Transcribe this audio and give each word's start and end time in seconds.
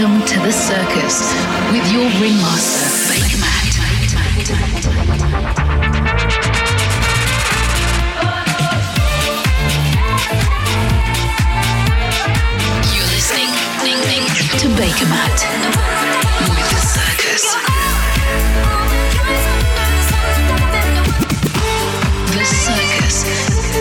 Welcome 0.00 0.26
to 0.28 0.38
the 0.40 0.50
circus 0.50 1.34
with 1.72 1.92
your 1.92 2.08
ringmaster, 2.22 2.88
Baker 3.12 3.36
Matt. 3.36 3.76
You're 12.94 13.10
listening 13.12 13.52
to 14.56 14.68
Baker 14.78 15.08
Matt 15.10 15.38
with 16.48 16.68
the 16.70 16.80
circus. 16.80 17.44
The 22.32 22.44
circus, 22.46 23.16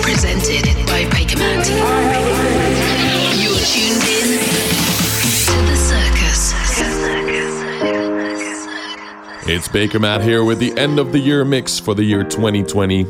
presented 0.04 0.86
by 0.86 1.08
Baker 1.12 1.38
Matt. 1.40 2.48
It's 9.52 9.67
Baker 9.67 9.98
Matt 9.98 10.21
here 10.21 10.44
with 10.44 10.59
the 10.59 10.77
end 10.77 10.99
of 10.99 11.12
the 11.12 11.17
year 11.17 11.44
mix 11.44 11.80
for 11.80 11.95
the 11.95 12.03
year 12.03 12.23
2020. 12.23 13.03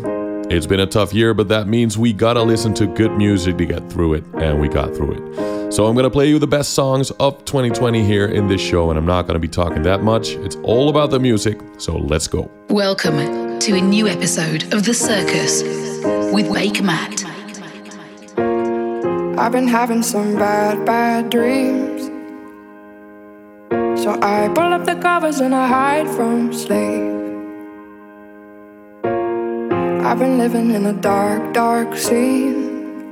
It's 0.49 0.65
been 0.65 0.79
a 0.79 0.85
tough 0.85 1.13
year, 1.13 1.33
but 1.33 1.49
that 1.49 1.67
means 1.67 1.97
we 1.97 2.13
gotta 2.13 2.41
listen 2.41 2.73
to 2.75 2.87
good 2.87 3.11
music 3.17 3.57
to 3.57 3.65
get 3.65 3.91
through 3.91 4.13
it, 4.13 4.23
and 4.35 4.57
we 4.61 4.69
got 4.69 4.95
through 4.95 5.15
it. 5.15 5.73
So 5.73 5.85
I'm 5.85 5.97
gonna 5.97 6.09
play 6.09 6.29
you 6.29 6.39
the 6.39 6.47
best 6.47 6.75
songs 6.75 7.11
of 7.19 7.43
2020 7.43 8.05
here 8.05 8.25
in 8.25 8.47
this 8.47 8.61
show, 8.61 8.89
and 8.89 8.97
I'm 8.97 9.05
not 9.05 9.27
gonna 9.27 9.37
be 9.37 9.49
talking 9.49 9.83
that 9.83 10.01
much. 10.01 10.29
It's 10.35 10.55
all 10.63 10.87
about 10.87 11.11
the 11.11 11.19
music, 11.19 11.59
so 11.77 11.97
let's 11.97 12.29
go. 12.29 12.49
Welcome 12.69 13.59
to 13.59 13.75
a 13.75 13.81
new 13.81 14.07
episode 14.07 14.73
of 14.73 14.85
The 14.85 14.93
Circus 14.93 15.61
with 16.33 16.53
Baker 16.53 16.83
Matt. 16.83 17.25
I've 19.37 19.51
been 19.51 19.67
having 19.67 20.03
some 20.03 20.35
bad, 20.37 20.85
bad 20.85 21.31
dreams. 21.31 21.98
So 24.03 24.17
I 24.21 24.47
pull 24.55 24.71
up 24.71 24.85
the 24.85 24.95
covers 24.95 25.41
and 25.41 25.53
I 25.53 25.67
hide 25.67 26.07
from 26.15 26.53
sleep. 26.53 27.03
I've 30.07 30.17
been 30.17 30.37
living 30.37 30.71
in 30.71 30.85
a 30.85 30.93
dark, 30.93 31.53
dark 31.53 31.97
scene. 31.97 33.03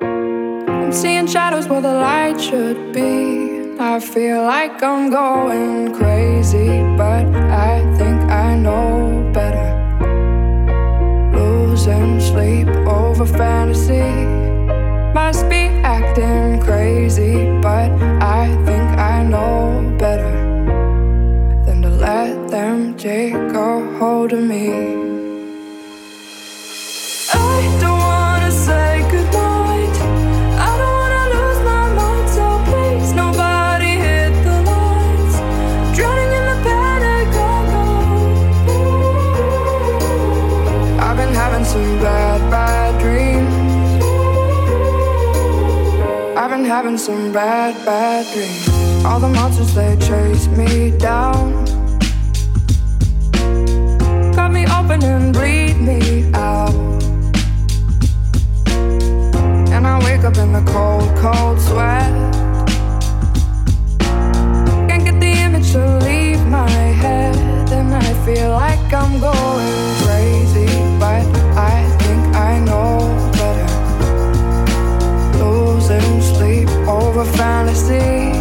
I'm 0.00 0.92
seeing 0.92 1.28
shadows 1.28 1.68
where 1.68 1.80
the 1.80 1.94
light 1.94 2.40
should 2.40 2.92
be. 2.92 3.78
I 3.78 4.00
feel 4.00 4.42
like 4.42 4.82
I'm 4.82 5.10
going 5.10 5.94
crazy, 5.94 6.82
but 6.96 7.24
I 7.68 7.78
think 7.96 8.20
I 8.32 8.56
know 8.56 9.30
better. 9.32 9.70
Losing 11.38 12.20
sleep 12.20 12.66
over 12.88 13.26
fantasy. 13.26 14.51
Must 15.14 15.46
be 15.50 15.68
acting 15.84 16.58
crazy, 16.62 17.46
but 17.60 17.90
I 18.22 18.48
think 18.64 18.98
I 18.98 19.22
know 19.22 19.94
better 19.98 20.32
than 21.66 21.82
to 21.82 21.90
let 21.90 22.48
them 22.48 22.96
take 22.96 23.34
a 23.34 23.98
hold 23.98 24.32
of 24.32 24.42
me. 24.42 25.11
Having 46.72 46.96
some 46.96 47.30
bad, 47.34 47.74
bad 47.84 48.24
dreams. 48.32 48.66
All 49.04 49.20
the 49.20 49.28
monsters 49.28 49.74
they 49.74 49.94
chase 50.08 50.46
me 50.56 50.90
down. 50.96 51.66
Cut 54.34 54.50
me 54.52 54.64
open 54.78 55.04
and 55.04 55.34
bleed 55.34 55.76
me 55.76 56.32
out. 56.32 56.72
And 59.74 59.86
I 59.86 60.02
wake 60.02 60.24
up 60.24 60.38
in 60.38 60.50
the 60.54 60.64
cold, 60.72 61.10
cold 61.18 61.60
sweat. 61.60 62.10
Can't 64.88 65.04
get 65.04 65.20
the 65.20 65.32
image 65.46 65.72
to 65.72 65.98
leave 65.98 66.42
my 66.46 66.70
head. 67.02 67.36
And 67.70 67.94
I 67.94 68.10
feel 68.24 68.48
like 68.48 68.90
I'm 68.94 69.20
going 69.20 69.84
crazy. 70.04 70.72
But 70.98 71.26
I 71.54 71.81
over 77.14 77.30
fantasy. 77.32 78.32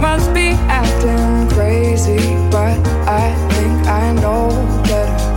Must 0.00 0.32
be 0.34 0.48
acting 0.68 1.48
crazy. 1.48 2.18
But 2.50 2.78
I 3.08 3.34
think 3.54 3.86
I 3.86 4.12
know 4.12 4.48
better. 4.84 5.32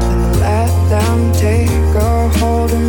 Than 0.00 0.32
to 0.32 0.38
let 0.40 0.72
them 0.90 1.32
take 1.32 1.70
a 1.94 2.28
hold 2.38 2.72
of 2.72 2.80
me. 2.80 2.85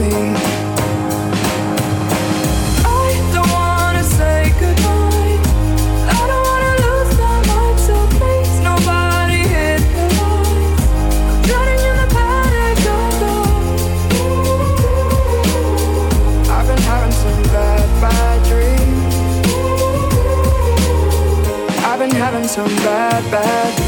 Some 22.47 22.66
bad, 22.78 23.30
bad 23.30 23.86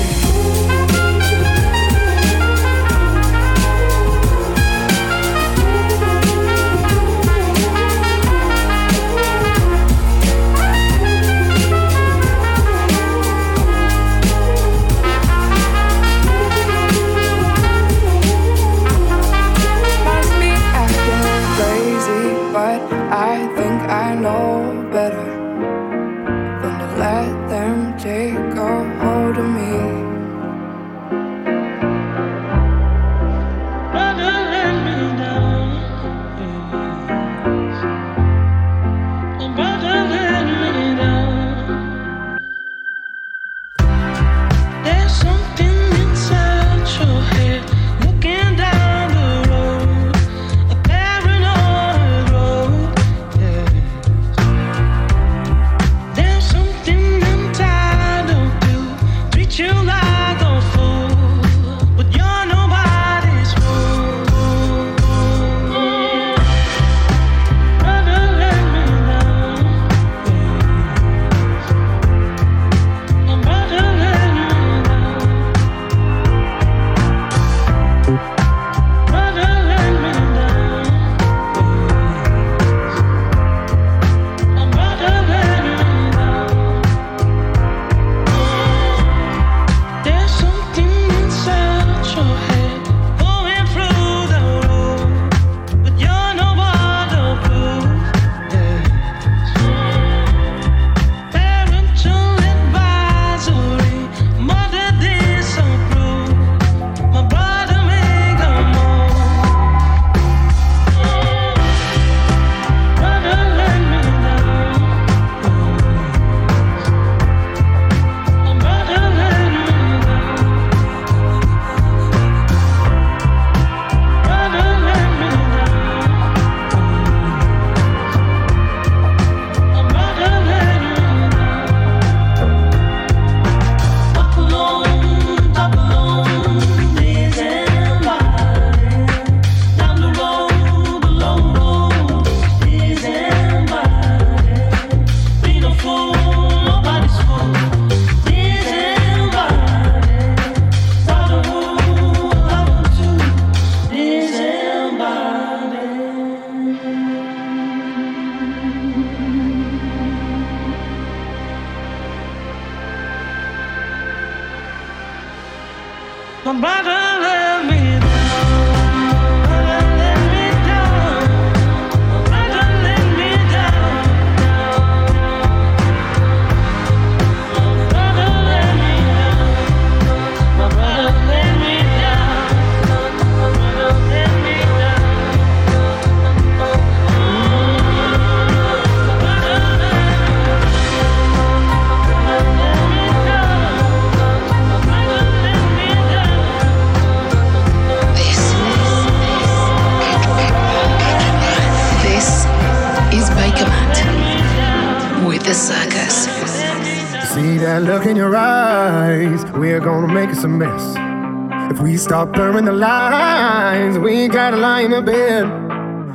Stop 212.20 212.34
blurring 212.34 212.66
the 212.66 212.74
lines. 212.74 213.98
We 213.98 214.28
gotta 214.28 214.58
lie 214.58 214.82
in 214.82 214.92
the 214.92 215.02
bed. 215.02 215.44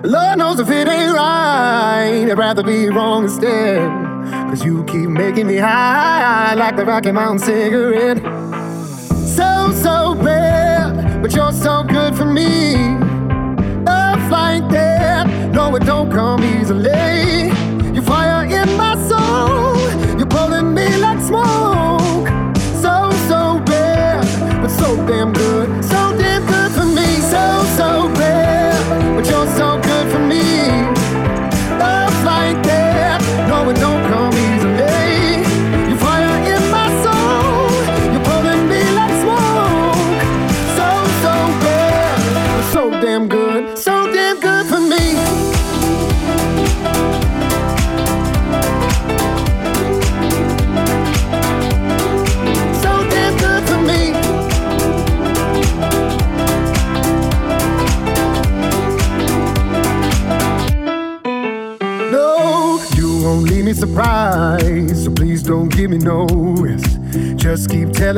Lord 0.05 0.37
knows 0.37 0.61
if 0.61 0.69
it 0.69 0.87
ain't 0.87 1.15
right, 1.15 2.29
I'd 2.31 2.37
rather 2.37 2.63
be 2.63 2.91
wrong 2.91 3.23
instead. 3.25 3.89
Cause 4.51 4.63
you 4.63 4.85
keep 4.85 5.09
making 5.09 5.47
me 5.47 5.57
high 5.57 6.53
like 6.57 6.77
the 6.77 6.85
Rocky 6.85 7.11
Mountain 7.11 7.39
cigarette. 7.39 8.19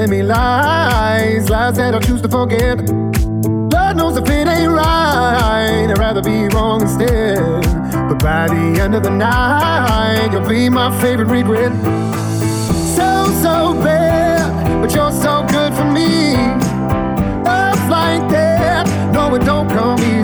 telling 0.07 0.21
me 0.21 0.27
lies, 0.27 1.51
lies 1.51 1.77
that 1.77 1.95
I 1.95 1.99
choose 2.01 2.23
to 2.23 2.29
forget. 2.29 2.79
Lord 3.73 3.97
knows 3.97 4.17
if 4.17 4.29
it 4.29 4.49
ain't 4.49 4.73
right, 4.73 5.87
I'd 5.89 5.99
rather 5.99 6.23
be 6.23 6.49
wrong 6.55 6.83
instead. 6.83 7.63
But 8.09 8.19
by 8.23 8.49
the 8.49 8.81
end 8.81 8.95
of 8.95 9.03
the 9.03 9.11
night, 9.11 10.31
you'll 10.33 10.49
be 10.49 10.69
my 10.69 10.91
favorite 11.01 11.29
regret. 11.29 11.73
So, 12.97 13.33
so 13.43 13.75
bad, 13.83 14.81
but 14.81 14.95
you're 14.95 15.13
so 15.13 15.45
good 15.49 15.75
for 15.75 15.85
me. 15.85 16.35
Love 17.45 17.89
like 17.89 18.29
that, 18.31 18.87
no, 19.13 19.35
it 19.35 19.45
don't 19.45 19.69
come 19.69 20.01
easy. 20.01 20.16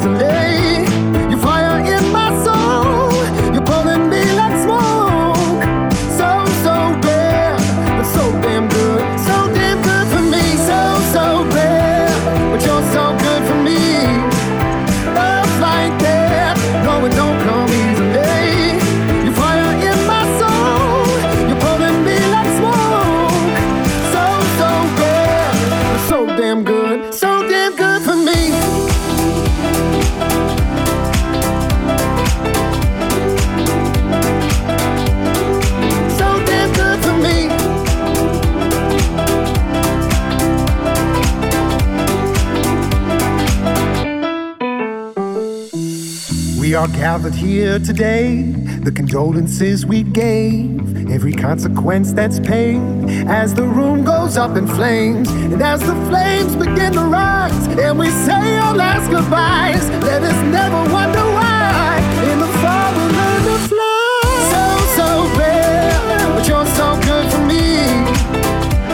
gathered 47.13 47.35
here 47.35 47.79
today, 47.79 48.41
the 48.81 48.91
condolences 48.91 49.85
we 49.85 50.03
gave, 50.03 51.11
every 51.11 51.35
consequence 51.35 52.11
that's 52.11 52.41
paid, 52.41 52.81
as 53.29 53.53
the 53.53 53.63
room 53.63 54.03
goes 54.03 54.39
up 54.39 54.57
in 54.57 54.67
flames, 54.67 55.29
and 55.53 55.61
as 55.61 55.81
the 55.81 55.95
flames 56.09 56.57
begin 56.57 56.91
to 56.91 57.05
rise, 57.05 57.67
and 57.77 57.99
we 57.99 58.09
say 58.09 58.57
our 58.57 58.75
last 58.75 59.11
goodbyes, 59.11 59.91
let 60.09 60.23
us 60.23 60.41
never 60.59 60.81
wonder 60.91 61.25
why, 61.37 62.01
in 62.33 62.39
the 62.39 62.49
fall 62.63 62.91
we 62.97 63.05
learn 63.19 63.43
to 63.45 63.59
fly. 63.69 64.23
So, 64.53 64.63
so 64.97 65.09
bad, 65.37 66.35
but 66.35 66.49
you're 66.49 66.71
so 66.81 66.99
good 67.09 67.31
for 67.31 67.45
me. 67.45 67.67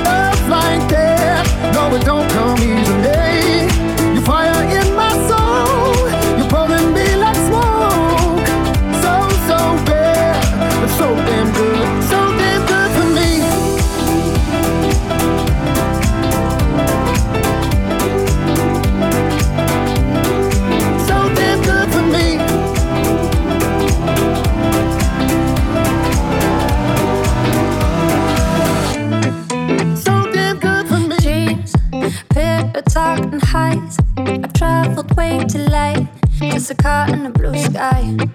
Love 0.03 0.49
like 0.49 0.83
that, 0.91 1.47
no 1.73 1.95
it 1.95 2.05
don't 2.05 2.29
come 2.33 2.59
easy. 2.59 2.88
car 36.79 37.09
in 37.11 37.25
the 37.25 37.31
blue 37.31 37.57
sky. 37.59 38.28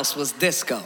House 0.00 0.16
was 0.16 0.32
disco. 0.32 0.82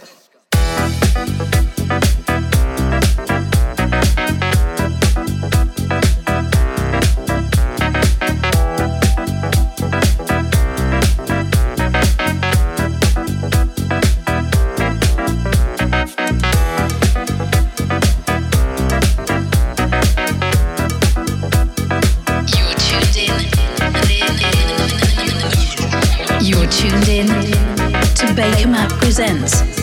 Presents 29.17 29.74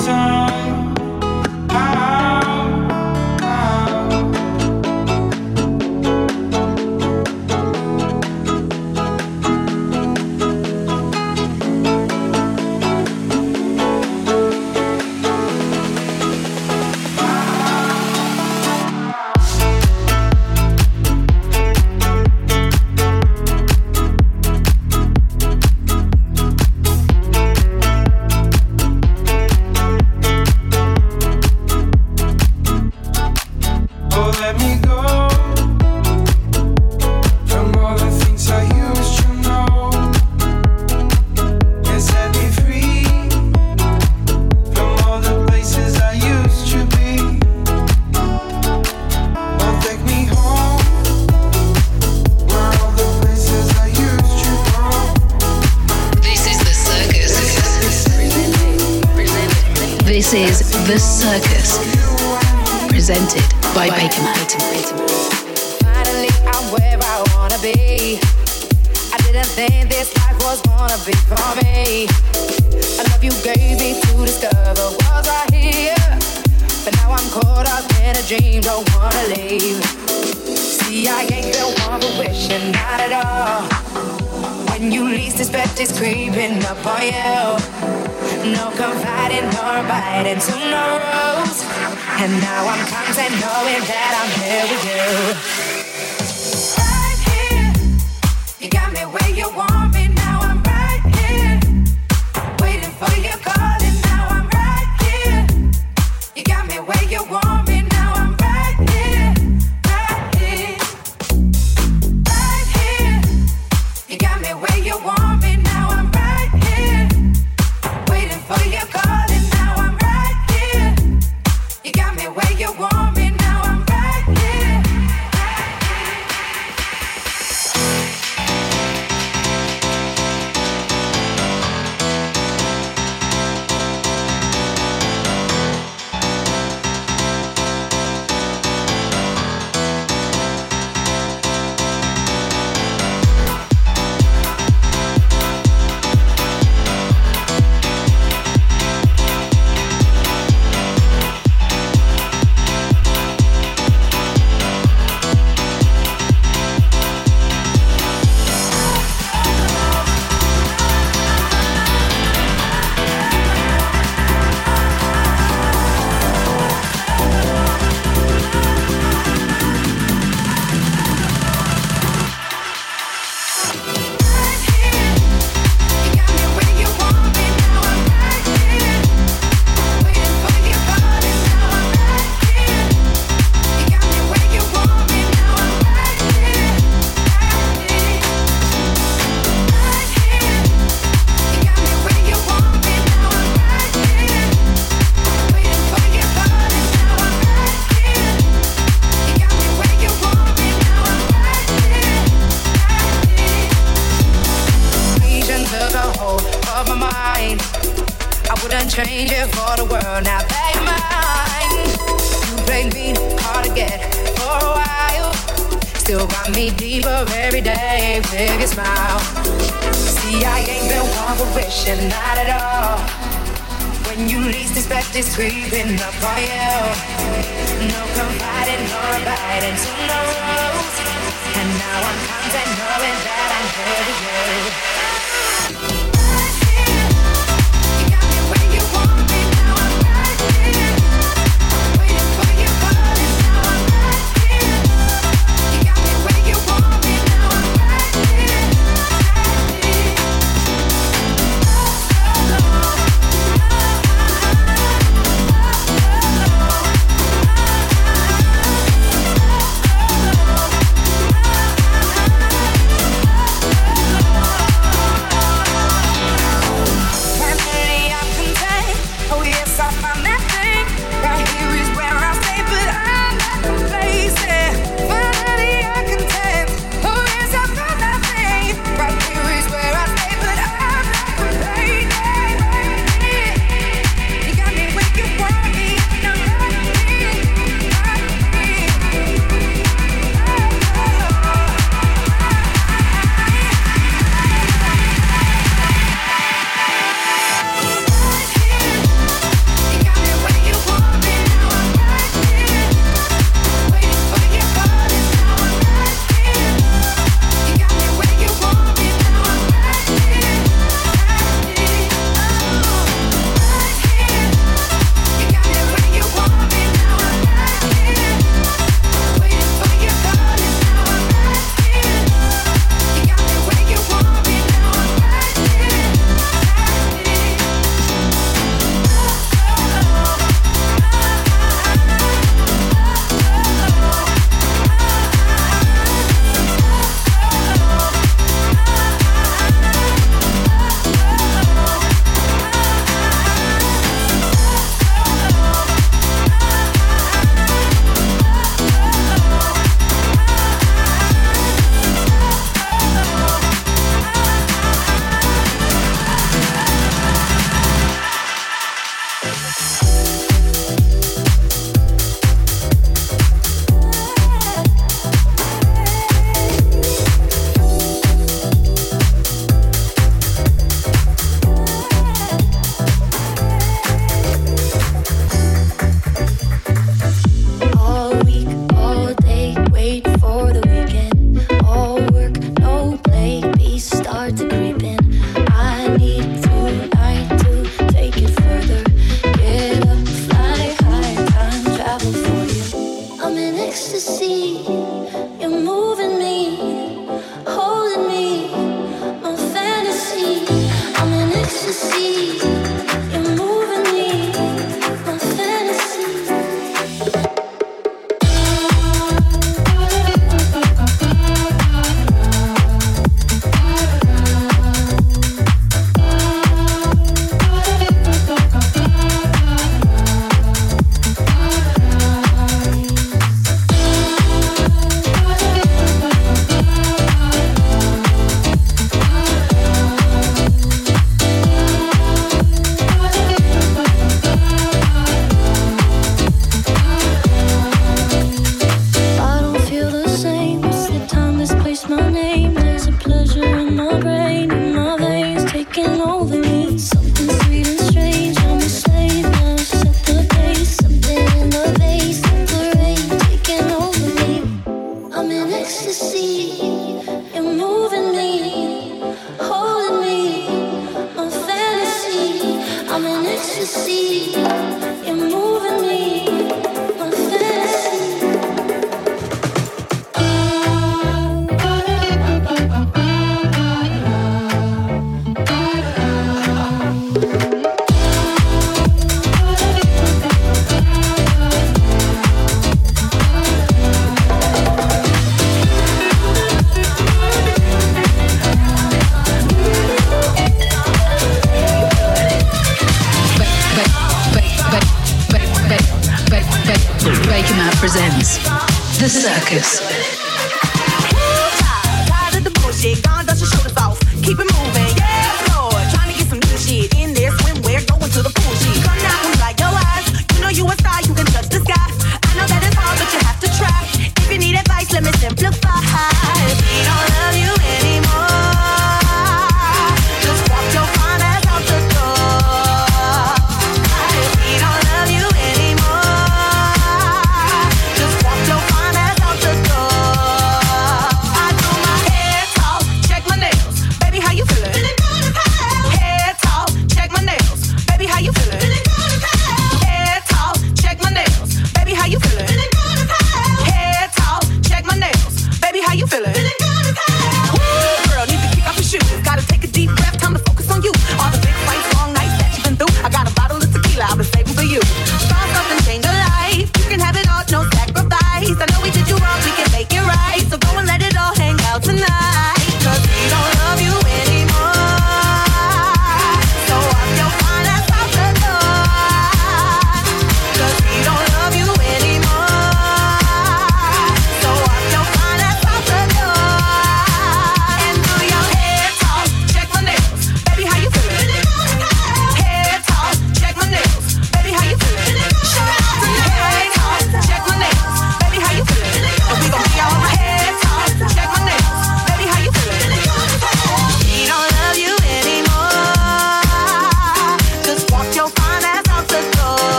me 0.00 0.41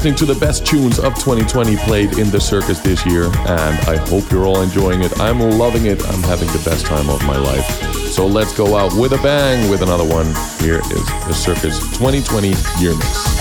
listening 0.00 0.16
to 0.16 0.24
the 0.24 0.40
best 0.40 0.64
tunes 0.64 0.98
of 0.98 1.14
2020 1.16 1.76
played 1.76 2.16
in 2.16 2.30
the 2.30 2.40
circus 2.40 2.80
this 2.80 3.04
year, 3.04 3.24
and 3.24 3.78
I 3.86 3.98
hope 4.08 4.30
you're 4.30 4.46
all 4.46 4.62
enjoying 4.62 5.02
it. 5.02 5.20
I'm 5.20 5.38
loving 5.40 5.84
it. 5.84 6.02
I'm 6.08 6.22
having 6.22 6.48
the 6.48 6.62
best 6.64 6.86
time 6.86 7.10
of 7.10 7.22
my 7.26 7.36
life. 7.36 7.66
So 8.06 8.26
let's 8.26 8.56
go 8.56 8.76
out 8.76 8.94
with 8.94 9.12
a 9.12 9.18
bang 9.18 9.70
with 9.70 9.82
another 9.82 10.06
one. 10.06 10.24
Here 10.58 10.78
is 10.78 11.06
the 11.26 11.34
Circus 11.34 11.78
2020 11.98 12.48
Year 12.80 12.96
Mix. 12.96 13.39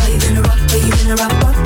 Are 0.00 0.08
you 0.08 0.20
in 0.28 0.36
a 0.36 0.42
rock? 0.42 0.58
Are 0.70 0.76
you 0.76 0.92
in 1.04 1.10
a 1.10 1.16
rock? 1.16 1.32
rock? 1.42 1.65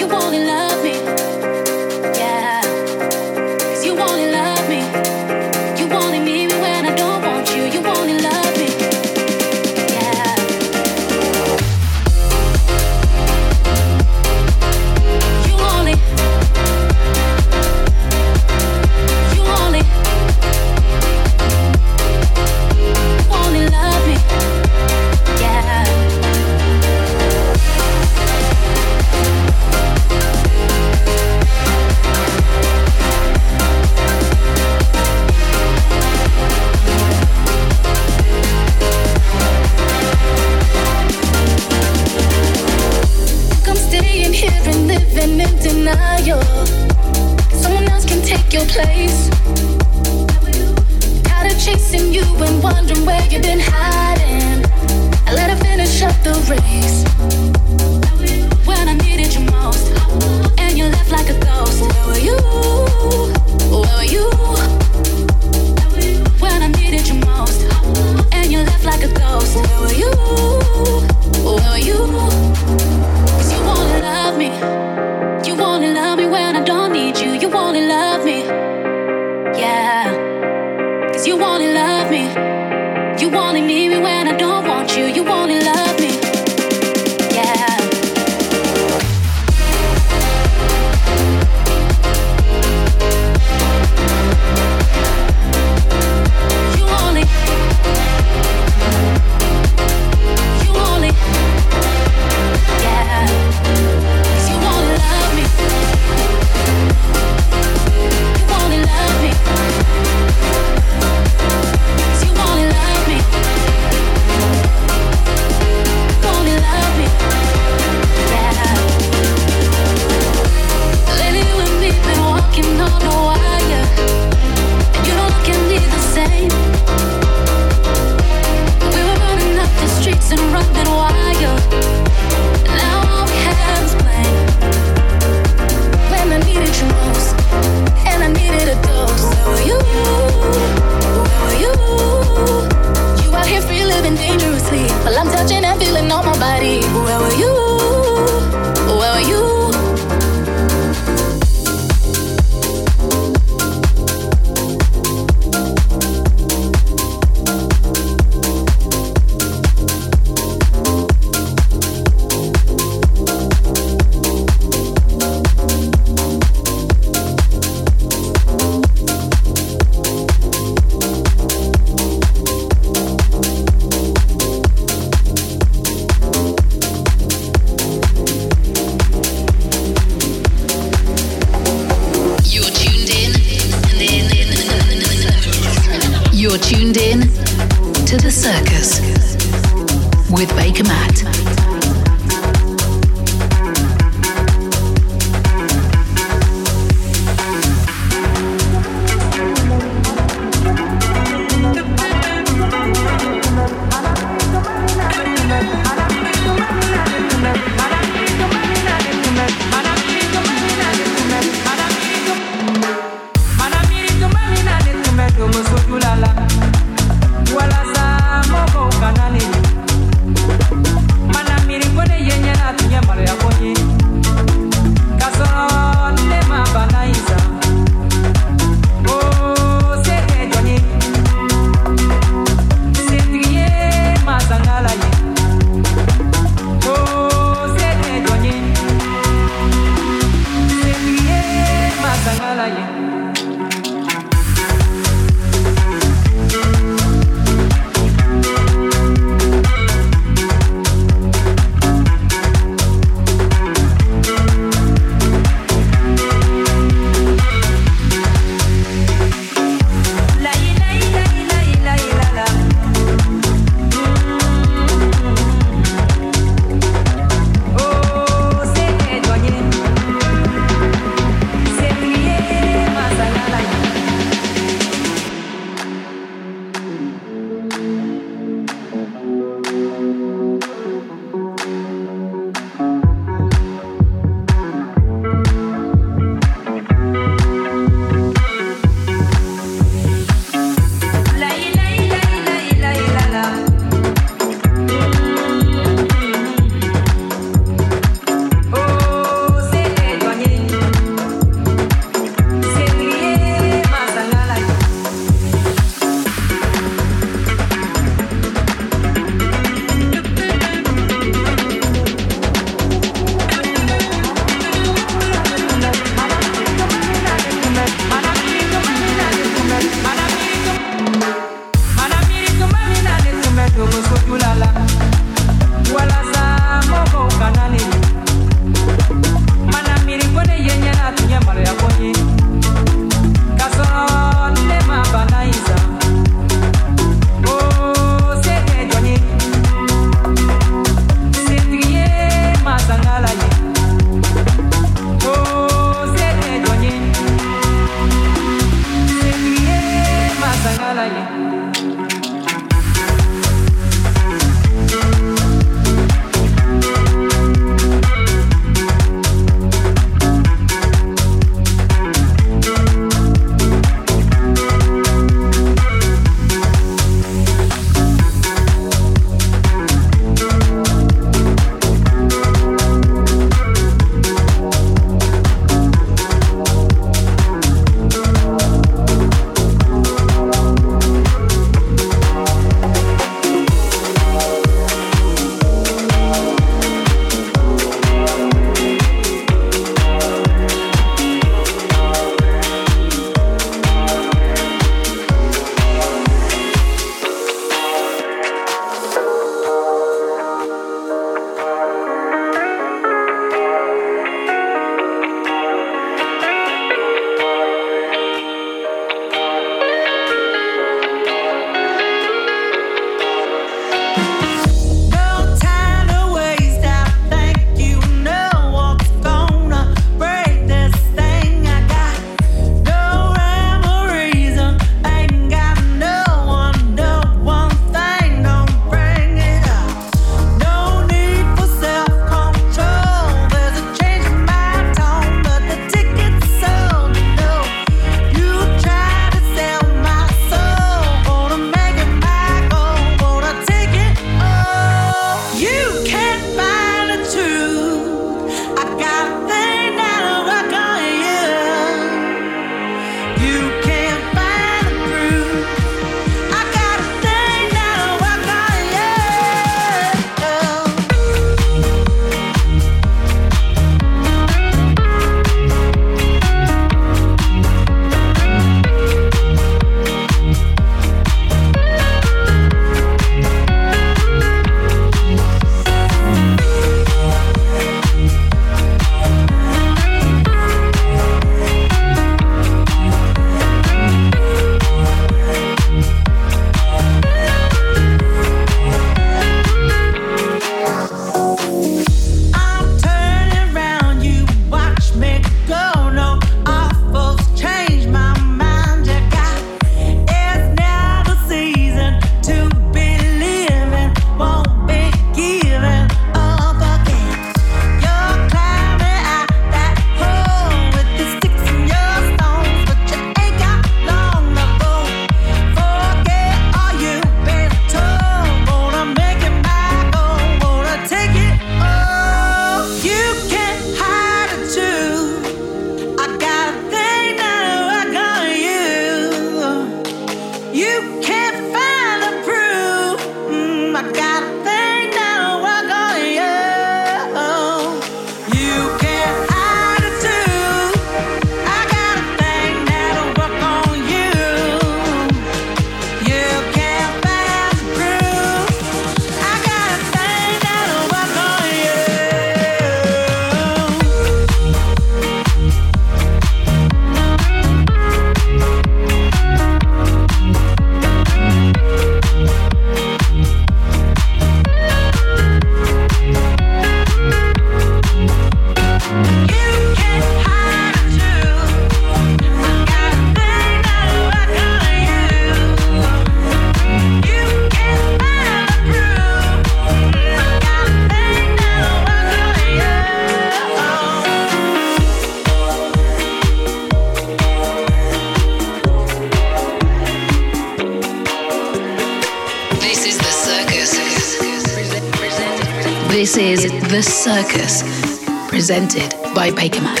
Presented 598.71 599.11
by 599.35 599.49
Bakermat. 599.51 600.00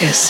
The 0.00 0.29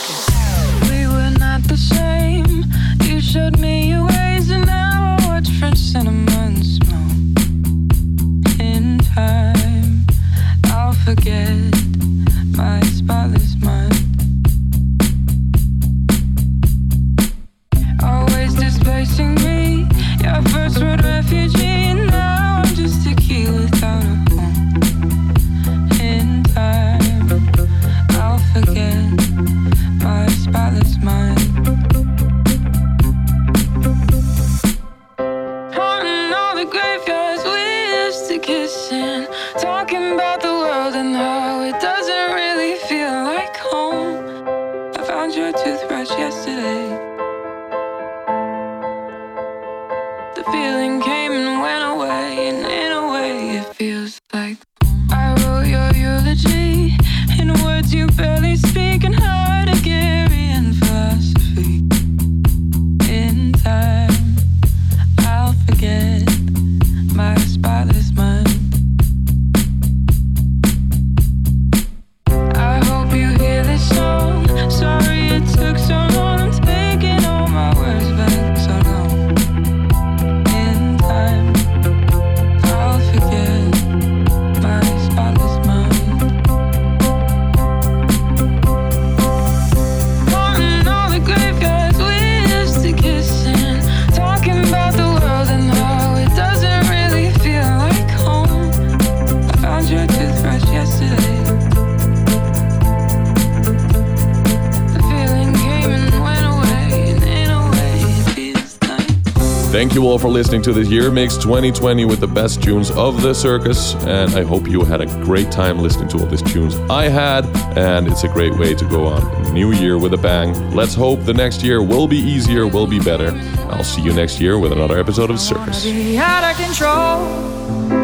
for 110.21 110.29
listening 110.29 110.61
to 110.61 110.73
this 110.75 110.89
Year 110.89 111.11
Mix 111.11 111.39
2020 111.39 112.05
with 112.05 112.21
the 112.21 112.27
best 112.27 112.63
tunes 112.63 112.91
of 112.91 113.23
the 113.23 113.35
circus. 113.35 113.95
And 114.05 114.35
I 114.35 114.43
hope 114.43 114.69
you 114.69 114.85
had 114.85 115.01
a 115.01 115.07
great 115.25 115.51
time 115.51 115.79
listening 115.79 116.09
to 116.09 116.19
all 116.19 116.27
these 116.27 116.43
tunes 116.43 116.77
I 116.91 117.05
had. 117.09 117.47
And 117.79 118.07
it's 118.07 118.23
a 118.25 118.29
great 118.29 118.55
way 118.59 118.75
to 118.75 118.85
go 118.85 119.07
on 119.07 119.55
new 119.55 119.73
year 119.73 119.97
with 119.99 120.13
a 120.13 120.19
bang. 120.19 120.53
Let's 120.75 120.95
hope 120.95 121.25
the 121.25 121.33
next 121.33 121.63
year 121.63 121.83
will 121.83 122.07
be 122.07 122.19
easier, 122.19 122.67
will 122.67 122.87
be 122.87 123.01
better. 123.01 123.31
I'll 123.71 123.83
see 123.83 124.03
you 124.03 124.13
next 124.13 124.41
year 124.41 124.59
with 124.59 124.73
another 124.73 124.99
episode 124.99 125.31
of 125.31 125.41
Circus. 125.41 125.87
out 125.87 126.45
of 126.45 126.57
control. 126.57 127.25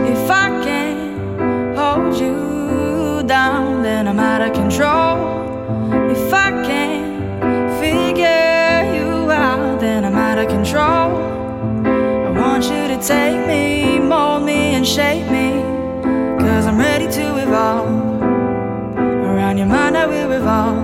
If 0.07 0.31
I 0.31 0.65
can't 0.65 1.77
hold 1.77 2.19
you 2.19 3.27
down, 3.27 3.83
then 3.83 4.09
I'm 4.09 4.19
out 4.19 4.41
of 4.41 4.55
control. 4.55 6.11
If 6.11 6.33
I 6.33 6.51
can't 6.65 7.79
figure 7.79 8.95
you 8.95 9.31
out, 9.31 9.81
then 9.81 10.05
I'm 10.07 10.15
out 10.15 10.39
of 10.39 10.49
control. 10.49 11.36
Take 13.03 13.47
me, 13.47 13.99
mold 13.99 14.43
me, 14.43 14.75
and 14.75 14.85
shape 14.85 15.31
me. 15.31 15.63
Cause 16.41 16.67
I'm 16.67 16.79
ready 16.79 17.07
to 17.07 17.37
evolve. 17.37 18.23
Around 18.99 19.59
your 19.59 19.67
mind, 19.67 19.97
I 19.97 20.07
will 20.07 20.29
revolve. 20.29 20.83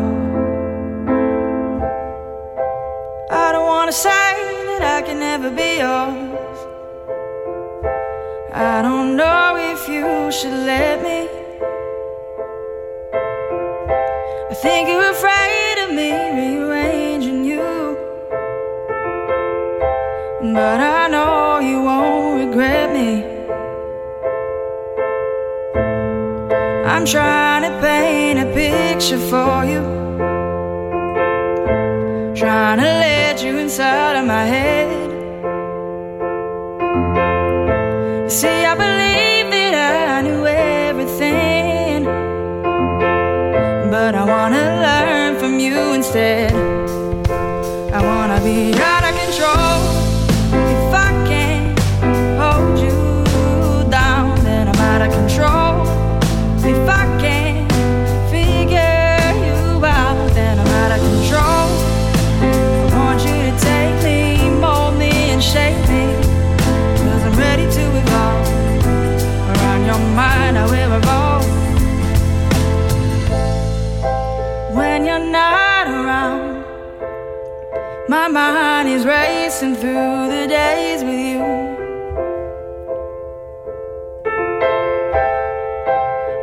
I 3.30 3.52
don't 3.52 3.66
wanna 3.66 3.92
say 3.92 4.32
that 4.68 4.82
I 4.82 5.02
can 5.02 5.18
never 5.18 5.50
be 5.50 5.78
yours. 5.78 6.58
I 8.52 8.82
don't 8.82 9.16
know 9.16 9.56
if 9.56 9.88
you 9.88 10.30
should 10.30 10.58
let 10.66 11.02
me. 11.02 11.28
I 14.50 14.54
think 14.54 14.88
you're 14.90 15.10
afraid 15.10 15.76
of 15.84 15.90
me 15.94 16.10
rearranging 16.38 17.44
you. 17.46 17.96
But 20.54 20.78
I 20.80 21.08
know 21.08 21.41
regret 22.52 22.92
me. 22.92 23.24
I'm 26.84 27.06
trying 27.06 27.62
to 27.62 27.80
paint 27.80 28.40
a 28.40 28.46
picture 28.52 29.18
for 29.30 29.64
you. 29.64 29.80
Trying 32.36 32.78
to 32.78 32.90
let 33.04 33.42
you 33.42 33.56
inside 33.56 34.16
of 34.16 34.26
my 34.26 34.44
head. 34.44 34.90
See, 38.30 38.60
I 38.72 38.74
believe 38.74 39.50
that 39.50 40.08
I 40.16 40.20
knew 40.20 40.44
everything. 40.46 42.04
But 43.90 44.14
I 44.14 44.24
wanna 44.26 44.64
learn 44.86 45.38
from 45.38 45.58
you 45.58 45.94
instead. 45.94 46.51
When 74.74 75.06
you're 75.06 75.18
not 75.18 75.86
around, 75.86 76.64
my 78.08 78.28
mind 78.28 78.88
is 78.90 79.06
racing 79.06 79.74
through 79.76 80.28
the 80.28 80.46
days 80.46 81.02
with 81.02 81.20
you. 81.30 81.42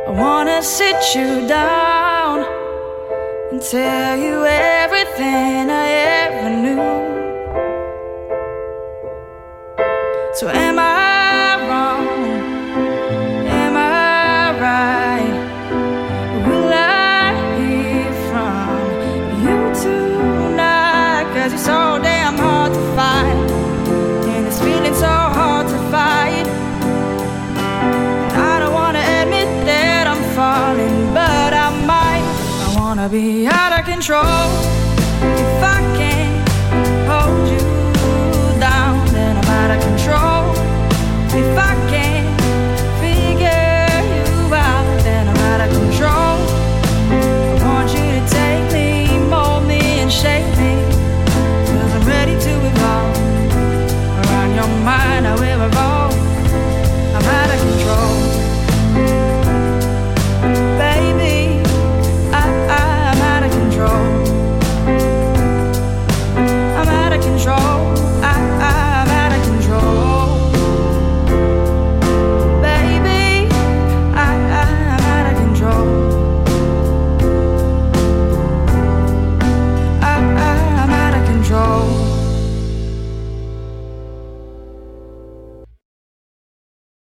I 0.08 0.10
wanna 0.10 0.62
sit 0.62 1.14
you 1.14 1.46
down 1.46 2.44
and 3.52 3.62
tell 3.62 4.16
you 4.16 4.44
everything 4.44 5.70
I 5.70 5.99
be 33.10 33.48
out 33.48 33.76
of 33.76 33.84
control. 33.84 34.69